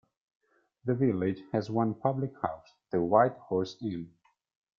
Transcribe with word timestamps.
The 0.83 0.95
village 0.95 1.43
has 1.51 1.69
one 1.69 1.93
public 1.93 2.31
house: 2.41 2.73
the 2.89 2.99
White 3.03 3.33
Horse 3.37 3.77
Inn. 3.83 4.11